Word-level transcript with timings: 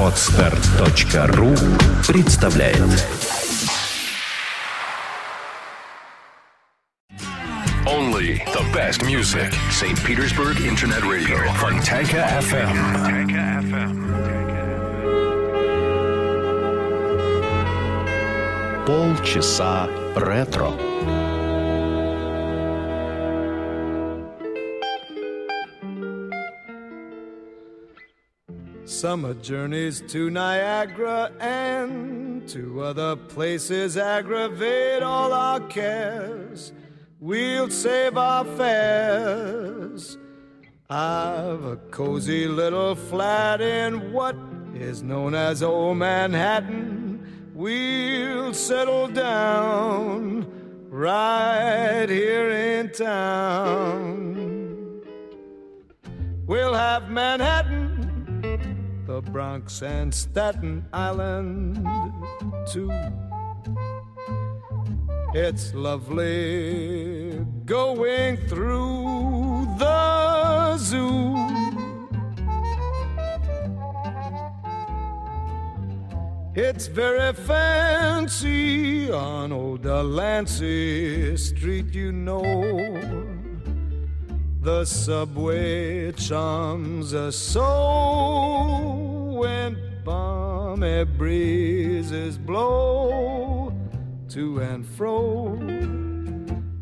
Отстар.ру 0.00 1.54
представляет 2.06 2.78
Only 7.84 8.42
the 8.52 8.64
best 8.72 9.02
music. 9.04 9.52
St. 9.70 9.98
Petersburg 10.04 10.60
Internet 10.60 11.04
Radio. 11.04 11.38
Fontanka 11.54 12.26
FM. 12.40 14.08
полчаса 18.86 19.86
ретро. 20.16 20.72
Summer 29.03 29.33
journeys 29.33 29.99
to 30.07 30.29
Niagara 30.29 31.29
and 31.41 32.47
to 32.47 32.81
other 32.83 33.17
places 33.17 33.97
aggravate 33.97 35.03
all 35.03 35.33
our 35.33 35.59
cares. 35.59 36.71
We'll 37.19 37.69
save 37.69 38.17
our 38.17 38.45
fares. 38.45 40.17
I've 40.89 41.65
a 41.65 41.75
cozy 41.91 42.47
little 42.47 42.95
flat 42.95 43.59
in 43.59 44.13
what 44.13 44.37
is 44.73 45.03
known 45.03 45.35
as 45.35 45.61
Old 45.61 45.97
Manhattan. 45.97 47.51
We'll 47.53 48.53
settle 48.53 49.09
down 49.09 50.47
right 50.89 52.07
here 52.07 52.51
in 52.51 52.89
town. 52.93 54.43
We'll 56.45 56.73
have 56.73 57.09
Manhattan, 57.09 57.92
the 59.13 59.21
Bronx, 59.31 59.83
and 59.83 60.11
Staten 60.11 60.83
Island 60.91 61.77
too. 62.71 62.89
It's 65.35 65.71
lovely 65.75 67.45
going 67.63 68.37
through 68.47 69.67
the 69.77 70.77
zoo. 70.77 71.35
It's 76.55 76.87
very 76.87 77.33
fancy 77.33 79.11
on 79.11 79.51
old 79.51 79.83
Delancey 79.83 81.37
Street, 81.37 81.93
you 81.93 82.11
know. 82.11 82.41
The 84.61 84.85
subway 84.85 86.13
charms 86.13 87.13
us 87.13 87.35
so 87.35 89.02
when 89.43 89.77
balmy 90.05 91.03
breezes 91.03 92.37
blow 92.37 93.73
to 94.29 94.61
and 94.61 94.87
fro. 94.87 95.57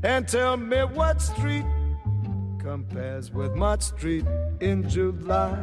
And 0.04 0.28
tell 0.28 0.58
me 0.58 0.78
what 1.00 1.20
street 1.22 1.66
compares 2.60 3.32
with 3.32 3.56
Mott 3.56 3.82
Street 3.82 4.26
in 4.60 4.88
July. 4.88 5.58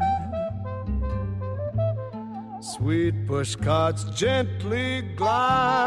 Sweet 2.61 3.27
push 3.29 3.55
carts 3.55 4.03
gently 4.05 5.03
gliding 5.15 5.79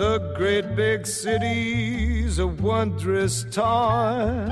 The 0.00 0.18
great 0.34 0.74
big 0.76 1.06
city's 1.06 2.38
a 2.38 2.46
wondrous 2.46 3.44
toy, 3.50 4.48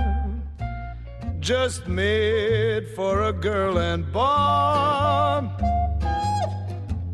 just 1.41 1.89
made 1.89 2.87
for 2.91 3.23
a 3.23 3.33
girl 3.33 3.79
and 3.79 4.05
boy. 4.13 5.49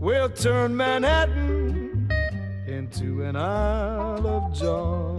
We'll 0.00 0.30
turn 0.30 0.76
Manhattan 0.76 2.10
into 2.66 3.22
an 3.22 3.36
Isle 3.36 4.26
of 4.26 4.52
Joy. 4.52 5.13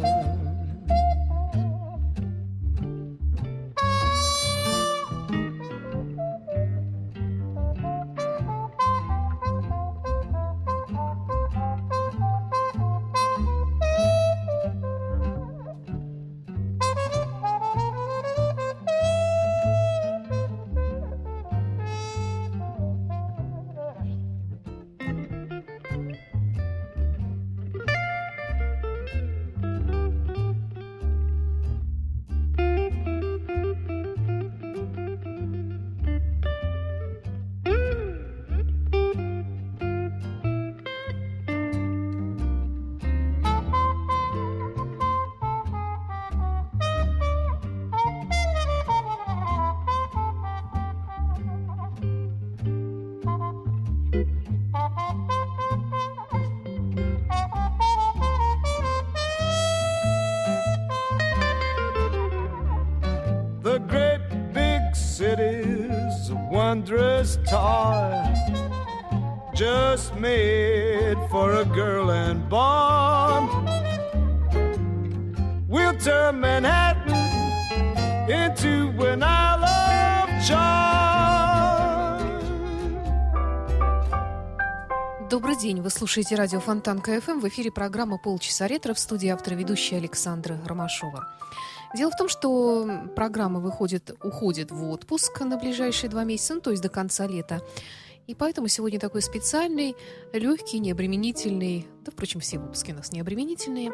Wondrous 66.85 67.39
toy, 67.49 68.13
just 69.53 70.15
made 70.19 71.17
for 71.29 71.61
a 71.61 71.65
girl 71.65 72.11
and 72.11 72.47
boy. 72.49 73.47
We'll 75.67 75.97
turn 75.97 76.39
Manhattan 76.39 77.15
into 78.29 78.91
an 79.01 79.23
Isle 79.23 79.63
of. 79.63 79.85
Добрый 85.27 85.55
день, 85.57 85.81
вы 85.81 85.89
слушаете 85.89 86.35
радио 86.35 86.59
Фонтан 86.59 87.01
КФМ. 87.01 87.39
В 87.39 87.47
эфире 87.47 87.71
программа 87.71 88.19
«Полчаса 88.19 88.67
ретро» 88.67 88.93
в 88.93 88.99
студии 88.99 89.27
автора 89.27 89.55
ведущая 89.55 89.97
Александра 89.97 90.57
Ромашова. 90.65 91.27
Дело 91.93 92.11
в 92.11 92.17
том, 92.17 92.27
что 92.27 92.87
программа 93.15 93.59
выходит, 93.59 94.11
уходит 94.23 94.71
в 94.71 94.89
отпуск 94.89 95.41
на 95.41 95.57
ближайшие 95.57 96.09
два 96.09 96.23
месяца, 96.23 96.55
ну, 96.55 96.61
то 96.61 96.71
есть 96.71 96.81
до 96.81 96.89
конца 96.89 97.27
лета. 97.27 97.61
И 98.27 98.33
поэтому 98.33 98.67
сегодня 98.67 98.99
такой 98.99 99.21
специальный, 99.21 99.95
легкий, 100.33 100.79
необременительный, 100.79 101.87
да, 102.03 102.11
впрочем, 102.11 102.39
все 102.39 102.57
выпуски 102.57 102.91
у 102.91 102.95
нас 102.95 103.11
необременительные, 103.11 103.91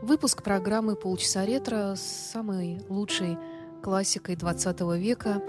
выпуск 0.00 0.42
программы 0.44 0.94
«Полчаса 0.94 1.44
ретро» 1.44 1.96
с 1.96 2.30
самой 2.32 2.80
лучшей 2.88 3.36
классикой 3.82 4.36
20 4.36 4.80
века. 4.96 5.42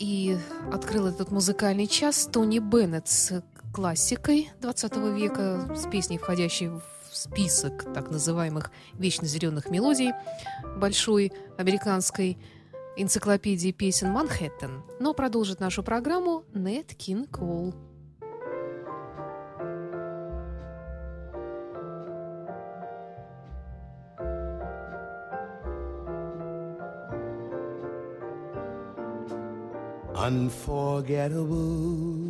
И 0.00 0.36
открыл 0.72 1.06
этот 1.06 1.30
музыкальный 1.30 1.86
час 1.86 2.28
Тони 2.32 2.58
Беннет 2.58 3.06
с 3.06 3.42
классикой 3.72 4.50
20 4.60 4.96
века, 5.14 5.74
с 5.76 5.88
песней, 5.88 6.18
входящей 6.18 6.70
в 7.10 7.16
список 7.16 7.92
так 7.92 8.10
называемых 8.10 8.70
вечно 8.94 9.26
зеленых 9.26 9.70
мелодий 9.70 10.12
большой 10.76 11.32
американской 11.58 12.38
энциклопедии 12.96 13.72
песен 13.72 14.10
«Манхэттен». 14.10 14.82
Но 15.00 15.12
продолжит 15.12 15.60
нашу 15.60 15.82
программу 15.82 16.44
Нет 16.54 16.94
Кин 16.94 17.26
Коул. 17.26 17.74
Unforgettable. 30.14 32.29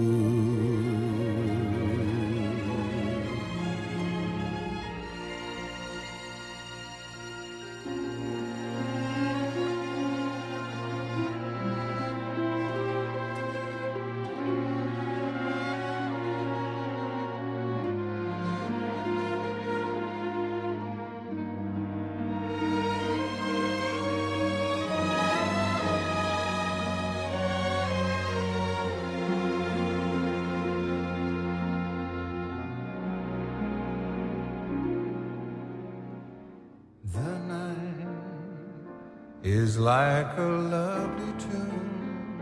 Is 39.43 39.77
like 39.79 40.37
a 40.37 40.41
lovely 40.41 41.33
tune. 41.39 42.39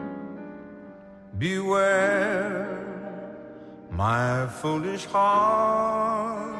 Beware, 1.38 2.78
my 3.90 4.48
foolish 4.48 5.06
heart, 5.06 6.56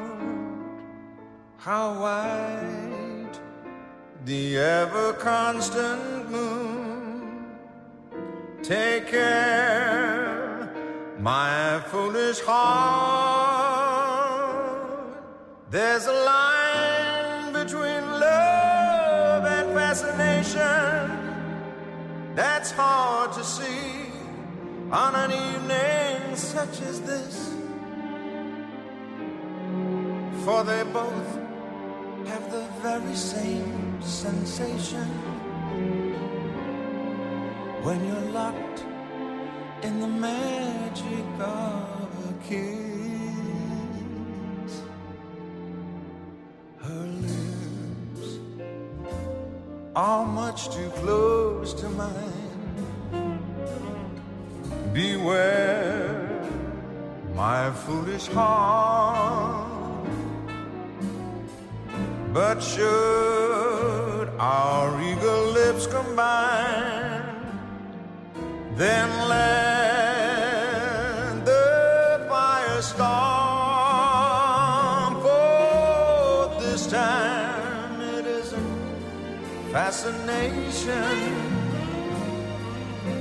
how 1.58 2.00
white 2.00 3.38
the 4.24 4.56
ever 4.58 5.12
constant 5.12 6.30
moon. 6.30 7.46
Take 8.62 9.08
care, 9.08 10.72
my 11.18 11.82
foolish 11.86 12.40
heart. 12.40 13.50
There's 15.70 16.06
a 16.06 16.12
line 16.12 16.59
fascination 20.00 21.10
that's 22.34 22.70
hard 22.70 23.32
to 23.32 23.44
see 23.44 24.06
on 24.90 25.14
an 25.14 25.30
evening 25.30 26.36
such 26.36 26.80
as 26.82 27.00
this. 27.02 27.54
For 30.44 30.64
they 30.64 30.84
both 30.84 31.38
have 32.28 32.50
the 32.50 32.66
very 32.80 33.14
same 33.14 34.00
sensation 34.00 35.06
when 37.82 38.06
you're 38.06 38.32
locked 38.32 38.84
in 39.82 40.00
the 40.00 40.08
magic 40.08 41.26
of 41.40 42.08
a 42.30 42.48
kiss. 42.48 43.09
Much 50.50 50.68
too 50.74 50.90
close 51.02 51.72
to 51.72 51.88
mine. 51.90 53.38
Beware, 54.92 56.42
my 57.36 57.70
foolish 57.70 58.26
heart. 58.26 60.08
But 62.32 62.58
should 62.60 64.28
our 64.40 64.90
eager 65.10 65.40
lips 65.58 65.86
combine, 65.86 67.22
then 68.74 69.08
let 69.28 69.79
fascination 79.90 81.34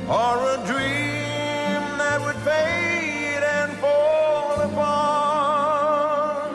or 0.07 0.35
a 0.53 0.57
dream 0.67 1.81
that 1.97 2.21
would 2.23 2.35
fade 2.45 3.41
and 3.41 3.71
fall 3.79 4.61
apart. 4.61 6.53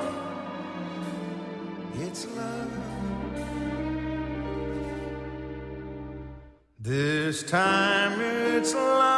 It's 1.99 2.29
love. 2.37 2.71
This 6.79 7.43
time 7.43 8.21
it's 8.21 8.73
love. 8.73 9.14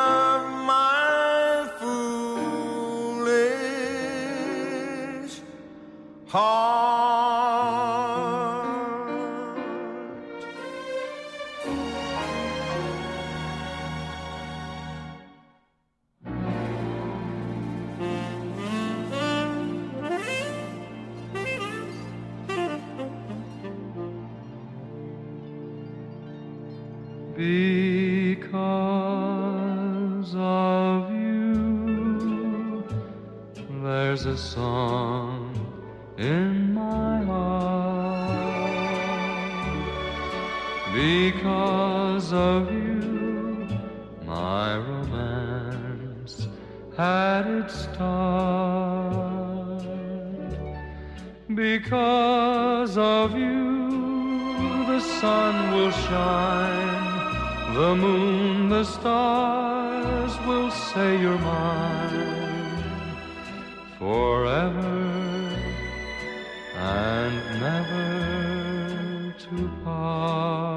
Because 51.54 52.98
of 52.98 53.38
you, 53.38 53.88
the 54.86 54.98
sun 54.98 55.72
will 55.72 55.92
shine, 55.92 57.74
the 57.74 57.94
moon, 57.94 58.68
the 58.68 58.82
stars 58.82 60.36
will 60.44 60.72
say 60.72 61.20
you're 61.20 61.38
mine 61.38 62.36
forever 63.96 65.56
and 66.74 67.60
never 67.60 69.32
to 69.38 69.70
part. 69.84 70.75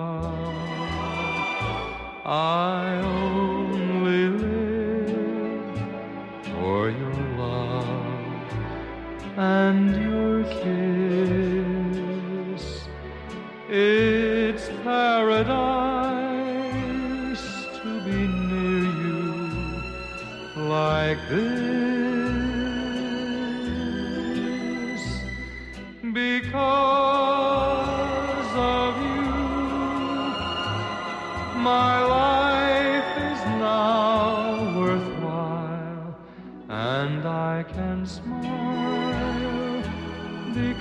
die 40.55 40.73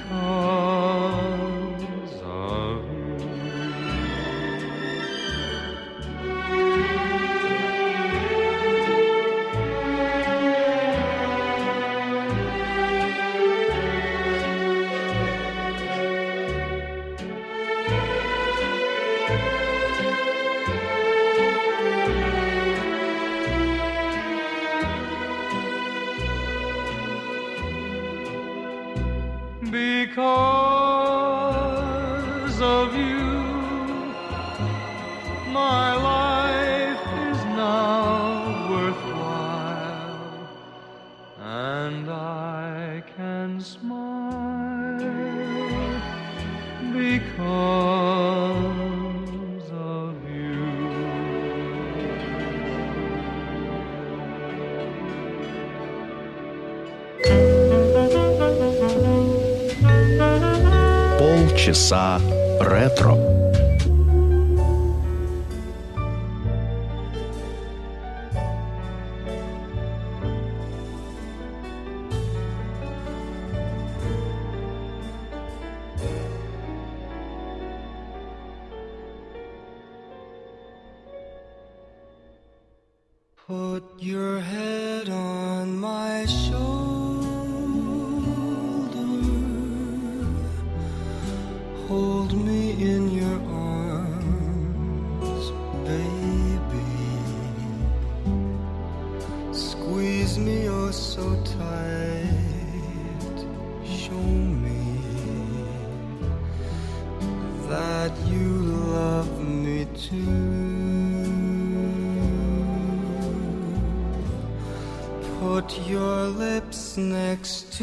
часа 61.68 62.18
ретро. 62.60 63.37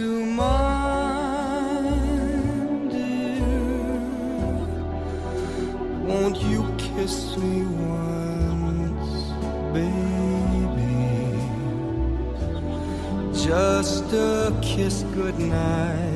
to 0.06 0.38
dear 2.92 3.42
won't 6.08 6.38
you 6.42 6.62
kiss 6.78 7.36
me 7.38 7.66
once 7.66 9.16
baby? 9.74 10.96
Just 13.34 14.14
a 14.14 14.56
kiss 14.62 15.02
goodnight. 15.16 16.15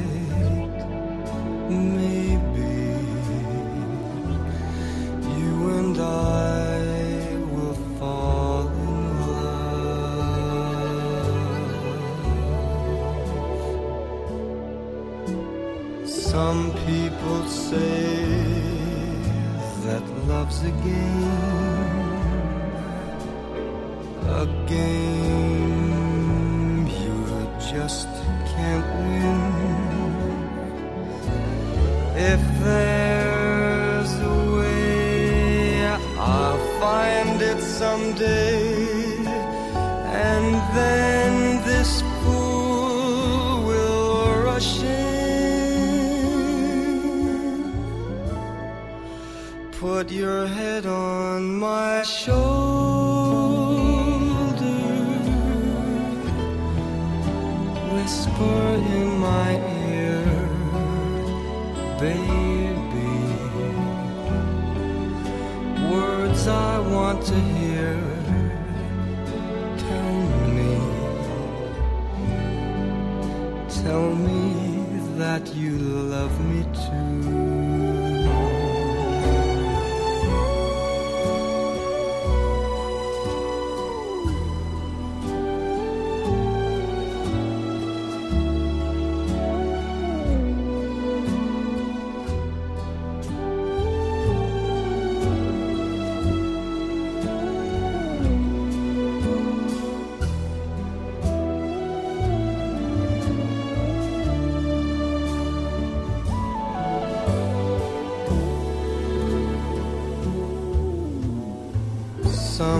say 17.69 18.25
that 19.85 20.03
love's 20.27 20.59
a 20.63 20.71
game, 20.87 21.23
a 24.41 24.45
game 24.75 25.67
you 27.03 27.15
just 27.71 28.09
can't 28.53 28.87
win. 29.05 29.39
If 32.31 32.41
there's 32.63 34.13
a 34.33 34.37
way, 34.57 35.85
I'll 36.17 36.63
find 36.81 37.37
it 37.51 37.61
someday. 37.61 38.48
Put 49.99 50.11
your 50.11 50.47
head 50.47 50.85
on 50.85 51.57
my 51.59 52.03
shoulder. 52.03 52.29
Whisper 57.91 58.61
in 58.95 59.19
my 59.19 59.51
ear, 59.91 60.23
baby. 61.99 63.11
Words 65.91 66.47
I 66.47 66.79
want 66.79 67.25
to 67.25 67.35
hear. 67.35 67.99
Tell 69.85 70.13
me, 70.55 70.71
tell 73.83 74.15
me 74.15 74.39
that 75.17 75.53
you 75.53 75.77
love 75.77 76.39
me 76.45 76.63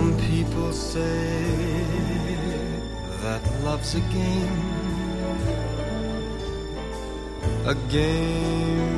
Some 0.00 0.16
people 0.16 0.72
say 0.72 1.84
that 3.22 3.42
love's 3.62 3.94
a 3.96 4.00
game, 4.18 4.62
a 7.66 7.74
game 7.90 8.94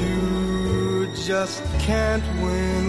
you 0.00 1.12
just 1.26 1.64
can't 1.80 2.22
win. 2.40 2.86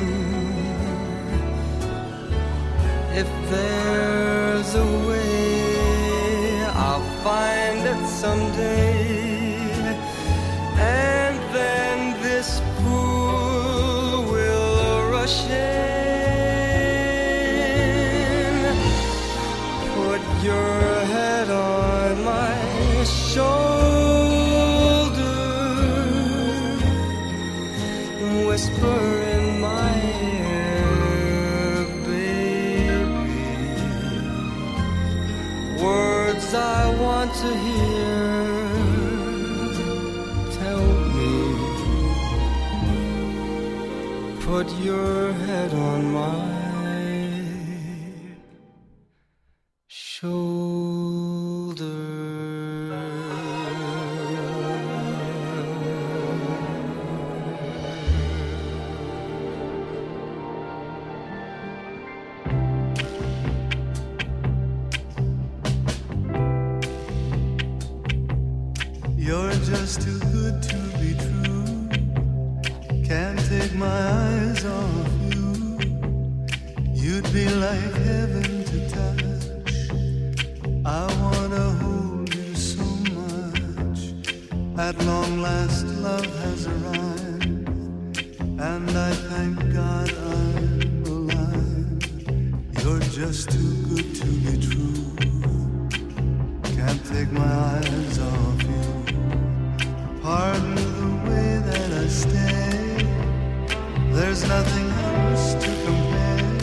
If 3.21 3.29
there's 3.49 4.75
a 4.75 4.87
way, 5.07 6.63
I'll 6.85 7.09
find 7.23 7.79
it 7.93 8.07
someday. 8.07 8.92
To 37.41 37.57
hear. 37.65 38.69
Tell 40.59 40.85
me. 41.15 41.33
Put 44.41 44.67
your 44.83 45.33
head 45.33 45.73
on 45.73 46.11
my 46.11 46.52
Can't 96.85 97.05
take 97.05 97.31
my 97.31 97.53
eyes 97.71 98.19
off 98.19 98.63
you. 98.63 98.83
Pardon 100.21 100.75
the 100.75 101.11
way 101.29 101.49
that 101.69 101.89
I 102.03 102.07
stay. 102.07 103.07
There's 104.11 104.43
nothing 104.45 104.89
else 105.11 105.53
to 105.63 105.69
compare. 105.85 106.57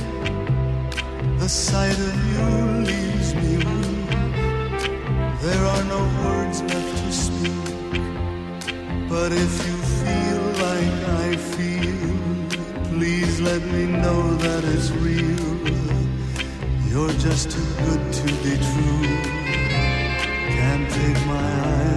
The 1.39 1.49
sight 1.49 1.99
of 2.09 2.15
you 2.33 2.45
leaves 2.91 3.35
me 3.35 3.57
weak. 3.65 4.11
There 5.41 5.65
are 5.73 5.85
no 5.85 6.03
words 6.23 6.61
left 6.71 6.95
to 7.03 7.13
speak. 7.13 7.93
But 9.09 9.33
if 9.33 9.53
you 9.67 9.77
feel 10.03 10.43
like 10.69 10.99
I 11.25 11.37
feel, 11.55 12.11
please 12.93 13.41
let 13.41 13.63
me 13.73 13.87
know 13.87 14.35
that 14.45 14.65
it's 14.65 14.91
real. 14.91 15.57
You're 16.91 17.17
just 17.27 17.51
too 17.53 17.69
good 17.87 18.13
to 18.13 18.27
be 18.45 18.59
true. 18.59 19.40
Take 20.93 21.25
my 21.27 21.35
eyes 21.37 21.90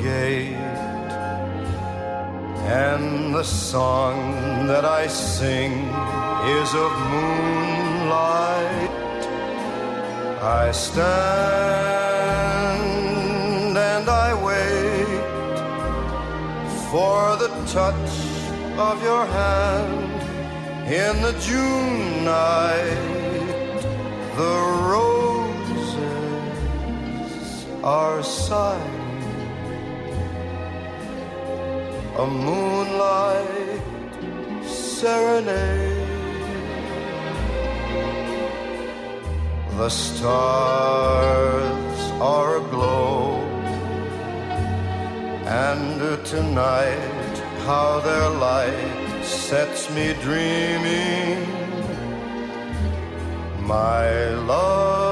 gate, 0.00 0.56
and 2.64 3.34
the 3.34 3.44
song 3.44 4.66
that 4.66 4.84
I 4.84 5.06
sing 5.08 5.72
is 6.60 6.74
of 6.74 6.92
moonlight. 7.10 8.90
I 10.42 10.72
stand 10.72 11.12
and 13.76 14.08
I 14.08 14.34
wait 14.48 15.22
for 16.90 17.36
the 17.36 17.48
touch 17.72 18.10
of 18.78 19.02
your 19.02 19.24
hand 19.26 20.22
in 20.86 21.22
the 21.22 21.32
June 21.40 22.24
night. 22.24 23.10
The 24.36 24.58
roses 24.94 25.96
are 27.84 28.22
sighing, 28.22 29.01
a 32.16 32.26
moonlight 32.26 33.80
serenade. 34.64 36.06
The 39.78 39.88
stars 39.88 42.10
are 42.20 42.58
aglow, 42.58 43.40
and 45.46 46.26
tonight, 46.26 47.38
how 47.64 48.00
their 48.00 48.28
light 48.28 49.24
sets 49.24 49.90
me 49.94 50.12
dreaming. 50.20 51.48
My 53.66 54.28
love, 54.34 55.11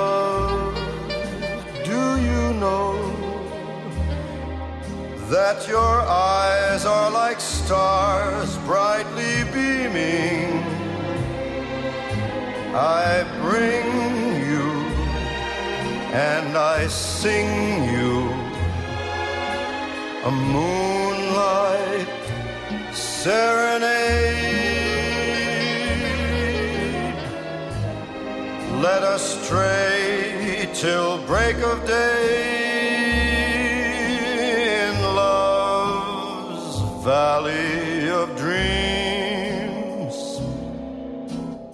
that 5.31 5.69
your 5.69 6.01
eyes 6.09 6.85
are 6.85 7.09
like 7.09 7.41
stars 7.41 8.59
brightly 8.67 9.45
beaming? 9.53 10.65
I 12.75 13.23
bring 13.41 13.87
you 14.45 14.67
and 16.13 16.57
I 16.59 16.89
sing 16.89 17.85
you 17.95 18.29
a 20.25 20.31
moonlight 20.33 22.09
serenade. 22.93 24.41
Let 28.83 29.05
us 29.05 29.23
stray 29.45 30.69
till 30.75 31.25
break 31.25 31.57
of 31.59 31.87
day 31.87 32.70
valley 37.03 38.11
of 38.11 38.37
dreams. 38.37 40.17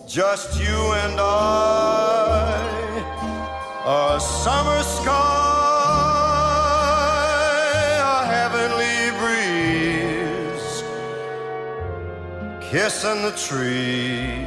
Just 0.06 0.60
you 0.60 0.92
and 1.02 1.18
I, 1.18 2.54
a 3.84 4.20
summer 4.20 4.82
sky, 4.84 5.12
a 8.14 8.24
heavenly 8.34 9.10
breeze, 9.20 10.84
kissing 12.70 13.22
the 13.22 13.32
trees. 13.32 14.46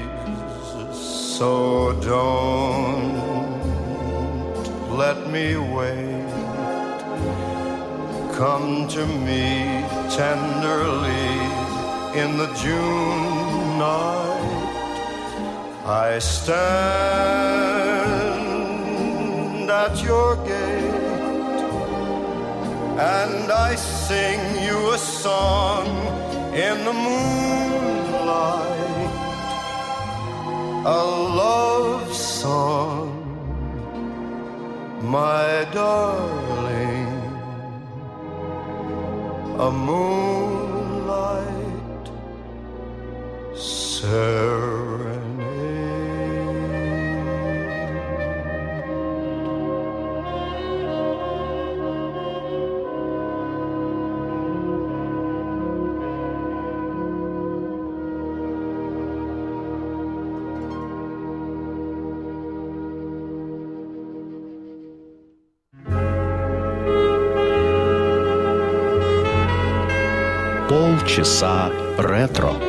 So 1.37 1.49
don't 2.01 3.19
let 4.97 5.29
me 5.29 5.57
wait. 5.57 6.09
Come 8.39 8.88
to 8.88 9.06
me 9.06 9.84
tenderly 10.15 11.36
in 12.17 12.38
the 12.38 12.47
June 12.56 13.78
night. 13.78 14.63
I 15.86 16.19
stand 16.19 16.80
at 19.69 20.02
your 20.02 20.38
gate 20.47 21.60
and 22.97 23.52
I 23.52 23.75
sing 23.75 24.63
you 24.63 24.91
a 24.93 24.97
song 24.97 25.86
in 26.56 26.86
the 26.86 26.93
moonlight, 26.93 28.39
a 30.86 31.04
love 31.43 32.13
song, 32.13 33.12
my 35.02 35.67
darling, 35.73 36.68
a 39.60 39.69
moonlight 39.69 41.45
serenade. 43.54 45.09
Полчаса 70.69 71.71
ретро. 71.97 72.68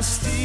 Them 0.00 0.39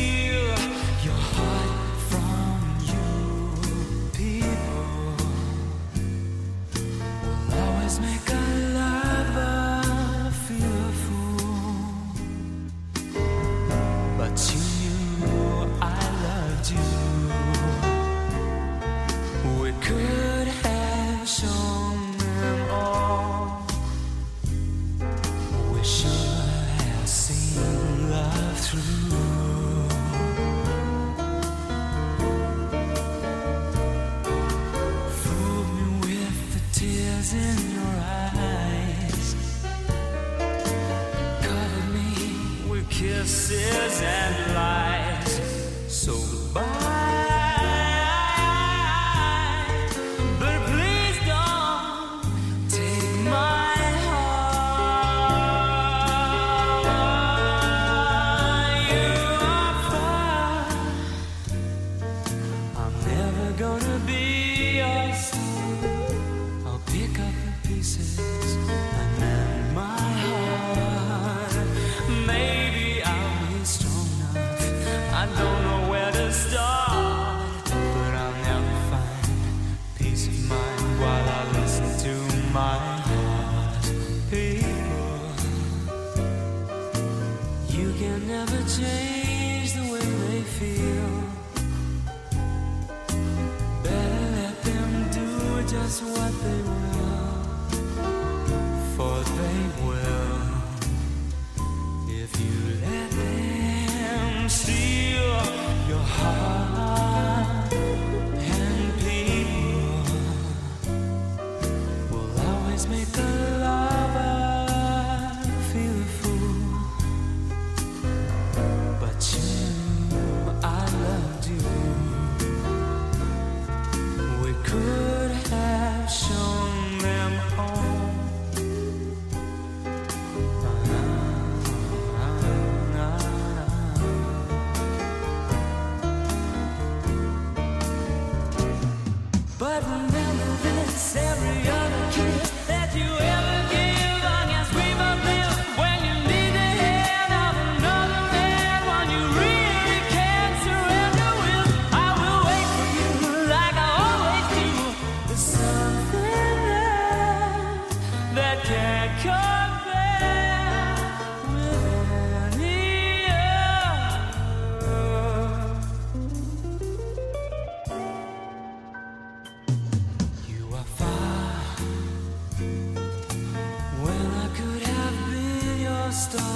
been 176.15 176.54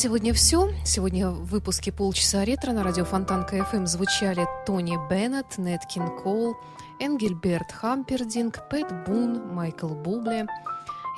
сегодня 0.00 0.32
все. 0.32 0.70
Сегодня 0.82 1.28
в 1.28 1.44
выпуске 1.44 1.92
полчаса 1.92 2.42
ретро 2.46 2.72
на 2.72 2.82
радио 2.82 3.04
Фонтан 3.04 3.44
КФМ 3.44 3.84
звучали 3.84 4.46
Тони 4.64 4.96
Беннет, 5.10 5.58
Нед 5.58 5.82
Кин 5.92 6.08
Кол, 6.22 6.56
Энгельберт 6.98 7.70
Хампердинг, 7.70 8.66
Пэт 8.70 8.86
Бун, 9.06 9.52
Майкл 9.52 9.88
Бубле, 9.88 10.46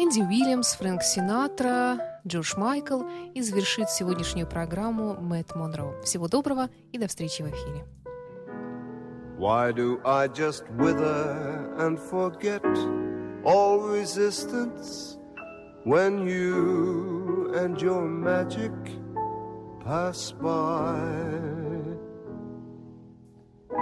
Энди 0.00 0.20
Уильямс, 0.20 0.74
Фрэнк 0.74 1.00
Синатра, 1.00 1.96
Джош 2.26 2.56
Майкл 2.56 3.04
и 3.34 3.40
завершит 3.40 3.88
сегодняшнюю 3.88 4.48
программу 4.48 5.14
Мэтт 5.14 5.54
Монро. 5.54 6.02
Всего 6.02 6.26
доброго 6.26 6.68
и 6.90 6.98
до 6.98 7.06
встречи 7.06 7.42
в 7.42 7.50
эфире. 7.50 7.84
Why 9.38 9.72
do 9.72 10.00
I 10.04 10.26
just 10.26 10.64
wither 10.76 11.72
and 11.78 12.00
forget 12.00 12.64
all 13.44 13.78
resistance 13.78 15.21
when 15.84 16.26
you 16.26 17.52
and 17.54 17.80
your 17.80 18.02
magic 18.06 18.72
pass 19.84 20.32
by? 20.32 20.98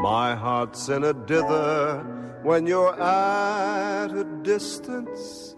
My 0.02 0.34
heart's 0.34 0.88
in 0.88 1.04
a 1.04 1.12
dither 1.12 2.02
when 2.42 2.66
you're 2.66 2.98
at 2.98 4.12
a 4.12 4.24
distance, 4.42 5.54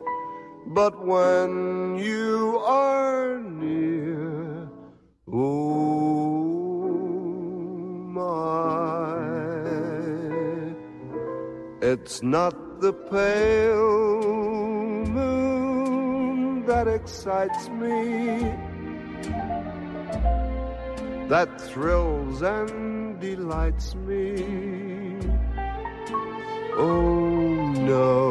but 0.69 1.07
when 1.07 1.97
you 1.99 2.59
are 2.59 3.39
near, 3.39 4.69
oh 5.33 6.43
my. 8.19 8.83
It's 11.81 12.23
not 12.23 12.81
the 12.81 12.93
pale 12.93 14.52
that 16.67 16.89
excites 16.89 17.69
me, 17.69 18.41
that 21.29 21.61
thrills 21.61 22.43
and 22.43 23.21
delights 23.21 23.95
me. 23.95 25.19
Oh 26.75 27.73
no. 27.79 28.23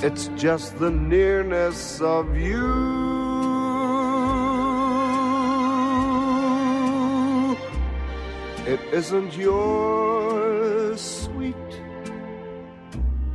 It's 0.00 0.28
just 0.36 0.78
the 0.78 0.90
nearness 0.90 2.00
of 2.00 2.36
you. 2.36 3.14
It 8.66 8.80
isn't 8.92 9.36
your 9.36 10.13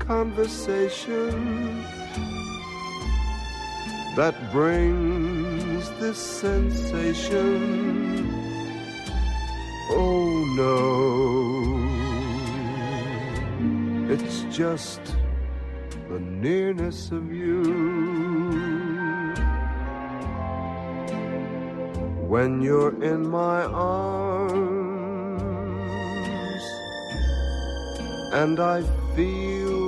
conversation 0.09 1.85
that 4.15 4.35
brings 4.51 5.87
this 6.01 6.17
sensation. 6.17 7.53
Oh 9.91 10.29
no, 10.61 10.73
it's 14.11 14.39
just 14.49 15.01
the 16.09 16.19
nearness 16.19 17.11
of 17.11 17.31
you. 17.31 17.61
When 22.33 22.63
you're 22.63 22.95
in 23.03 23.29
my 23.29 23.61
arms 23.63 24.89
and 28.33 28.59
I 28.59 28.81
feel 29.15 29.78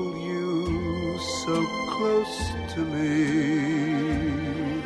so 1.45 1.65
close 1.89 2.37
to 2.69 2.79
me, 2.81 4.83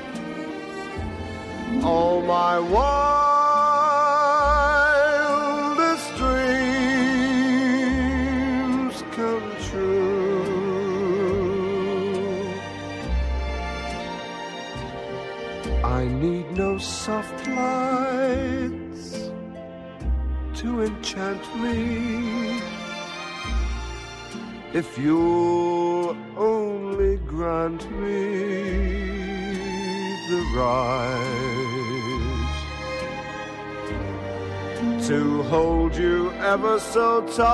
all 1.84 2.22
my 2.22 2.60
wildest 2.76 2.96
dreams 6.16 6.96
come 9.12 9.52
true. 9.68 10.46
I 15.84 16.08
need 16.08 16.50
no 16.54 16.78
soft 16.78 17.48
lights 17.50 19.30
to 20.60 20.84
enchant 20.84 21.44
me. 21.62 22.45
If 24.76 24.98
you'll 24.98 26.18
only 26.36 27.16
grant 27.20 27.90
me 27.92 28.34
the 30.28 30.42
right 30.54 31.46
to 35.08 35.44
hold 35.44 35.96
you 35.96 36.34
ever 36.34 36.78
so 36.82 37.22
tight 37.26 37.46